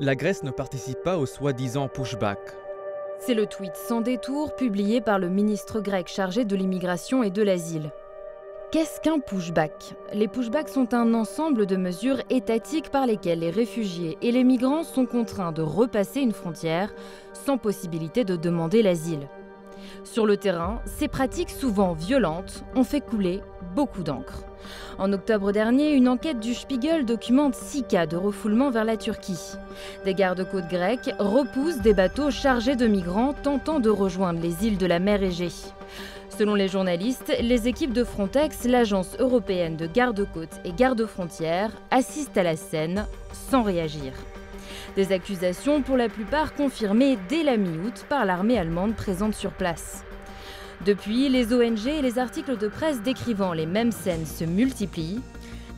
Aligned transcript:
La 0.00 0.14
Grèce 0.14 0.44
ne 0.44 0.52
participe 0.52 1.02
pas 1.02 1.18
au 1.18 1.26
soi-disant 1.26 1.88
pushback. 1.88 2.38
C'est 3.18 3.34
le 3.34 3.46
tweet 3.46 3.74
sans 3.74 4.00
détour 4.00 4.54
publié 4.54 5.00
par 5.00 5.18
le 5.18 5.28
ministre 5.28 5.80
grec 5.80 6.06
chargé 6.06 6.44
de 6.44 6.54
l'immigration 6.54 7.24
et 7.24 7.30
de 7.30 7.42
l'asile. 7.42 7.90
Qu'est-ce 8.70 9.00
qu'un 9.00 9.18
pushback? 9.18 9.96
Les 10.12 10.28
pushbacks 10.28 10.68
sont 10.68 10.94
un 10.94 11.14
ensemble 11.14 11.66
de 11.66 11.74
mesures 11.74 12.22
étatiques 12.30 12.90
par 12.90 13.06
lesquelles 13.06 13.40
les 13.40 13.50
réfugiés 13.50 14.16
et 14.22 14.30
les 14.30 14.44
migrants 14.44 14.84
sont 14.84 15.04
contraints 15.04 15.50
de 15.50 15.62
repasser 15.62 16.20
une 16.20 16.30
frontière 16.30 16.94
sans 17.32 17.58
possibilité 17.58 18.22
de 18.22 18.36
demander 18.36 18.82
l'asile. 18.82 19.26
Sur 20.04 20.26
le 20.26 20.36
terrain, 20.36 20.80
ces 20.86 21.08
pratiques 21.08 21.50
souvent 21.50 21.92
violentes 21.92 22.64
ont 22.74 22.84
fait 22.84 23.00
couler 23.00 23.40
beaucoup 23.74 24.02
d'encre. 24.02 24.44
En 24.98 25.12
octobre 25.12 25.52
dernier, 25.52 25.92
une 25.92 26.08
enquête 26.08 26.40
du 26.40 26.54
Spiegel 26.54 27.04
documente 27.04 27.54
six 27.54 27.84
cas 27.84 28.06
de 28.06 28.16
refoulement 28.16 28.70
vers 28.70 28.84
la 28.84 28.96
Turquie. 28.96 29.54
Des 30.04 30.14
gardes-côtes 30.14 30.68
grecs 30.68 31.14
repoussent 31.18 31.80
des 31.80 31.94
bateaux 31.94 32.30
chargés 32.30 32.76
de 32.76 32.86
migrants 32.86 33.34
tentant 33.34 33.80
de 33.80 33.90
rejoindre 33.90 34.40
les 34.40 34.66
îles 34.66 34.78
de 34.78 34.86
la 34.86 34.98
mer 34.98 35.22
Égée. 35.22 35.52
Selon 36.36 36.54
les 36.54 36.68
journalistes, 36.68 37.32
les 37.40 37.68
équipes 37.68 37.92
de 37.92 38.04
Frontex, 38.04 38.64
l'agence 38.64 39.16
européenne 39.18 39.76
de 39.76 39.86
garde-côtes 39.86 40.60
et 40.64 40.72
garde-frontières, 40.72 41.72
assistent 41.90 42.38
à 42.38 42.42
la 42.42 42.56
scène 42.56 43.06
sans 43.32 43.62
réagir. 43.62 44.12
Des 44.96 45.12
accusations 45.12 45.82
pour 45.82 45.96
la 45.96 46.08
plupart 46.08 46.54
confirmées 46.54 47.18
dès 47.28 47.42
la 47.42 47.56
mi-août 47.56 48.04
par 48.08 48.24
l'armée 48.24 48.58
allemande 48.58 48.94
présente 48.94 49.34
sur 49.34 49.52
place. 49.52 50.04
Depuis, 50.86 51.28
les 51.28 51.52
ONG 51.52 51.86
et 51.86 52.02
les 52.02 52.18
articles 52.18 52.56
de 52.56 52.68
presse 52.68 53.02
décrivant 53.02 53.52
les 53.52 53.66
mêmes 53.66 53.92
scènes 53.92 54.26
se 54.26 54.44
multiplient. 54.44 55.20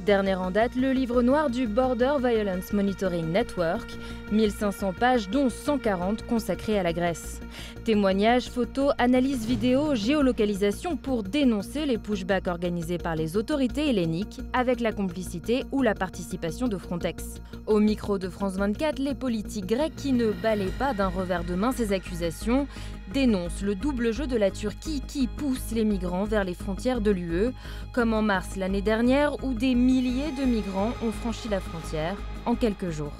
Dernier 0.06 0.34
en 0.34 0.50
date, 0.50 0.76
le 0.76 0.92
livre 0.92 1.20
noir 1.20 1.50
du 1.50 1.66
Border 1.66 2.14
Violence 2.20 2.72
Monitoring 2.72 3.26
Network, 3.26 3.86
1500 4.32 4.94
pages 4.98 5.28
dont 5.28 5.50
140 5.50 6.26
consacrées 6.26 6.78
à 6.78 6.82
la 6.82 6.94
Grèce. 6.94 7.40
Témoignages, 7.84 8.48
photos, 8.48 8.92
analyses 8.96 9.46
vidéo, 9.46 9.94
géolocalisation 9.94 10.96
pour 10.96 11.22
dénoncer 11.22 11.84
les 11.84 11.98
pushbacks 11.98 12.46
organisés 12.46 12.96
par 12.96 13.14
les 13.14 13.36
autorités 13.36 13.90
helléniques 13.90 14.40
avec 14.54 14.80
la 14.80 14.92
complicité 14.92 15.64
ou 15.70 15.82
la 15.82 15.94
participation 15.94 16.66
de 16.66 16.78
Frontex. 16.78 17.40
Au 17.66 17.78
micro 17.78 18.18
de 18.18 18.30
France 18.30 18.54
24, 18.56 19.00
les 19.00 19.14
politiques 19.14 19.66
grecs 19.66 19.96
qui 19.96 20.12
ne 20.12 20.32
balaient 20.32 20.72
pas 20.78 20.94
d'un 20.94 21.08
revers 21.08 21.44
de 21.44 21.54
main 21.54 21.72
ces 21.72 21.92
accusations 21.92 22.66
dénoncent 23.12 23.62
le 23.62 23.74
double 23.74 24.12
jeu 24.12 24.26
de 24.26 24.36
la 24.36 24.50
Turquie 24.50 25.02
qui 25.06 25.26
pousse 25.26 25.72
les 25.72 25.84
migrants 25.84 26.24
vers 26.24 26.44
les 26.44 26.54
frontières 26.54 27.00
de 27.00 27.10
l'UE, 27.10 27.50
comme 27.92 28.14
en 28.14 28.22
mars 28.22 28.56
l'année 28.56 28.82
dernière 28.82 29.42
où 29.44 29.54
des 29.54 29.74
milliers 29.74 30.32
de 30.38 30.44
migrants 30.44 30.92
ont 31.02 31.12
franchi 31.12 31.48
la 31.48 31.60
frontière 31.60 32.16
en 32.46 32.54
quelques 32.54 32.90
jours. 32.90 33.12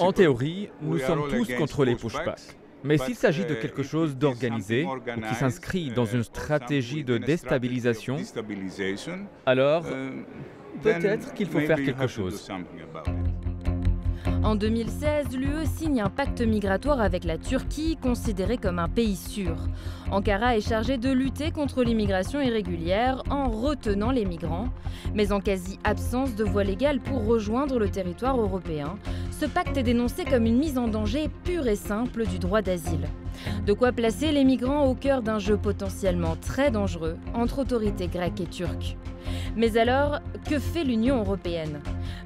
En 0.00 0.12
théorie, 0.12 0.70
nous 0.80 0.98
sommes 0.98 1.28
tous 1.28 1.52
contre 1.54 1.84
les 1.84 1.96
pushbacks. 1.96 2.56
Mais 2.82 2.96
s'il 2.96 3.14
s'agit 3.14 3.44
de 3.44 3.54
quelque 3.54 3.82
chose 3.82 4.16
d'organisé 4.16 4.86
ou 4.86 5.20
qui 5.28 5.34
s'inscrit 5.34 5.90
dans 5.90 6.06
une 6.06 6.22
stratégie 6.22 7.04
de 7.04 7.18
déstabilisation, 7.18 8.16
alors 9.44 9.84
peut-être 10.82 11.34
qu'il 11.34 11.46
faut 11.46 11.60
faire 11.60 11.82
quelque 11.82 12.06
chose. 12.06 12.48
En 14.42 14.54
2016, 14.54 15.36
l'UE 15.36 15.66
signe 15.66 16.00
un 16.00 16.08
pacte 16.08 16.40
migratoire 16.40 17.02
avec 17.02 17.24
la 17.24 17.36
Turquie, 17.36 17.98
considéré 18.00 18.56
comme 18.56 18.78
un 18.78 18.88
pays 18.88 19.16
sûr. 19.16 19.54
Ankara 20.10 20.56
est 20.56 20.66
chargé 20.66 20.96
de 20.96 21.10
lutter 21.10 21.50
contre 21.50 21.84
l'immigration 21.84 22.40
irrégulière 22.40 23.22
en 23.28 23.50
retenant 23.50 24.10
les 24.10 24.24
migrants, 24.24 24.70
mais 25.14 25.30
en 25.32 25.40
quasi-absence 25.40 26.34
de 26.36 26.44
voie 26.44 26.64
légale 26.64 27.00
pour 27.00 27.26
rejoindre 27.26 27.78
le 27.78 27.90
territoire 27.90 28.40
européen. 28.40 28.96
Ce 29.30 29.44
pacte 29.44 29.76
est 29.76 29.82
dénoncé 29.82 30.24
comme 30.24 30.46
une 30.46 30.58
mise 30.58 30.78
en 30.78 30.88
danger 30.88 31.28
pure 31.44 31.68
et 31.68 31.76
simple 31.76 32.26
du 32.26 32.38
droit 32.38 32.62
d'asile. 32.62 33.08
De 33.66 33.74
quoi 33.74 33.92
placer 33.92 34.32
les 34.32 34.44
migrants 34.44 34.86
au 34.86 34.94
cœur 34.94 35.20
d'un 35.20 35.38
jeu 35.38 35.58
potentiellement 35.58 36.36
très 36.36 36.70
dangereux 36.70 37.18
entre 37.34 37.58
autorités 37.58 38.08
grecques 38.08 38.40
et 38.40 38.46
turques. 38.46 38.96
Mais 39.54 39.76
alors, 39.76 40.20
que 40.48 40.58
fait 40.58 40.84
l'Union 40.84 41.18
européenne? 41.18 41.80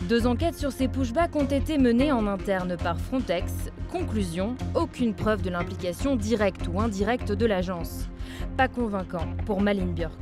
Deux 0.08 0.26
enquêtes 0.26 0.56
sur 0.56 0.70
ces 0.70 0.86
pushbacks 0.86 1.34
ont 1.34 1.46
été 1.46 1.78
menées 1.78 2.12
en 2.12 2.26
interne 2.26 2.76
par 2.76 3.00
Frontex. 3.00 3.50
Conclusion, 3.90 4.54
aucune 4.74 5.14
preuve 5.14 5.40
de 5.40 5.48
l'implication 5.48 6.14
directe 6.14 6.68
ou 6.70 6.78
indirecte 6.78 7.32
de 7.32 7.46
l'agence. 7.46 8.10
Pas 8.58 8.68
convaincant 8.68 9.26
pour 9.46 9.62
Malin 9.62 9.86
Björk. 9.86 10.18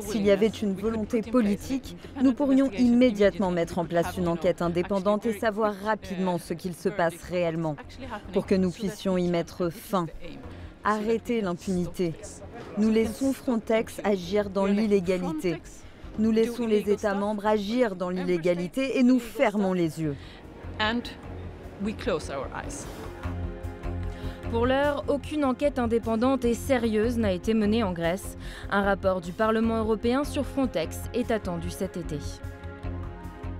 S'il 0.00 0.24
y 0.24 0.30
avait 0.30 0.46
une 0.46 0.74
volonté 0.74 1.20
politique, 1.20 1.98
nous 2.22 2.32
pourrions 2.32 2.70
immédiatement 2.70 3.50
mettre 3.50 3.78
en 3.78 3.84
place 3.84 4.16
une 4.16 4.28
enquête 4.28 4.62
indépendante 4.62 5.26
et 5.26 5.38
savoir 5.38 5.74
rapidement 5.84 6.38
ce 6.38 6.54
qu'il 6.54 6.74
se 6.74 6.88
passe 6.88 7.20
réellement 7.24 7.76
pour 8.32 8.46
que 8.46 8.54
nous 8.54 8.70
puissions 8.70 9.18
y 9.18 9.28
mettre 9.28 9.68
fin. 9.68 10.06
Arrêter 10.84 11.42
l'impunité. 11.42 12.14
Nous 12.78 12.90
laissons 12.90 13.34
Frontex 13.34 14.00
agir 14.04 14.48
dans 14.48 14.64
l'illégalité. 14.64 15.60
Nous 16.18 16.32
laissons 16.32 16.66
les 16.66 16.90
États 16.90 17.14
membres 17.14 17.46
agir 17.46 17.94
dans 17.94 18.10
l'illégalité 18.10 18.98
et 18.98 19.04
nous 19.04 19.20
fermons 19.20 19.72
les 19.72 20.00
yeux. 20.00 20.16
Pour 24.50 24.66
l'heure, 24.66 25.04
aucune 25.08 25.44
enquête 25.44 25.78
indépendante 25.78 26.44
et 26.44 26.54
sérieuse 26.54 27.18
n'a 27.18 27.32
été 27.32 27.54
menée 27.54 27.84
en 27.84 27.92
Grèce. 27.92 28.36
Un 28.70 28.82
rapport 28.82 29.20
du 29.20 29.32
Parlement 29.32 29.78
européen 29.78 30.24
sur 30.24 30.44
Frontex 30.44 30.98
est 31.14 31.30
attendu 31.30 31.70
cet 31.70 31.96
été. 31.96 32.18